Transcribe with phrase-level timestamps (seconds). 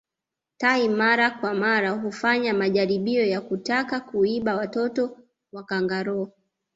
[0.57, 5.17] Tai mara kwa mara hufanya majaribio ya kutaka kuiba watoto
[5.51, 6.29] wa kangaroo